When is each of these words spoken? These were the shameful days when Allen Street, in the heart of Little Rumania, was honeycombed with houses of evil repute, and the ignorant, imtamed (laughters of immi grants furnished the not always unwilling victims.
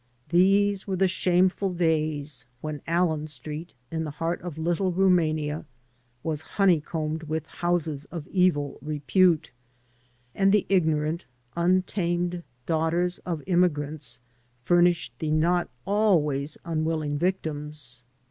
These 0.29 0.87
were 0.87 0.95
the 0.95 1.07
shameful 1.07 1.71
days 1.75 2.47
when 2.59 2.81
Allen 2.87 3.27
Street, 3.27 3.75
in 3.91 4.03
the 4.03 4.09
heart 4.17 4.41
of 4.41 4.57
Little 4.57 4.91
Rumania, 4.91 5.65
was 6.23 6.41
honeycombed 6.41 7.21
with 7.29 7.45
houses 7.45 8.05
of 8.05 8.27
evil 8.29 8.79
repute, 8.81 9.51
and 10.33 10.51
the 10.51 10.65
ignorant, 10.69 11.27
imtamed 11.55 12.41
(laughters 12.67 13.19
of 13.27 13.43
immi 13.45 13.71
grants 13.71 14.19
furnished 14.63 15.13
the 15.19 15.29
not 15.29 15.69
always 15.85 16.57
unwilling 16.65 17.19
victims. 17.19 18.03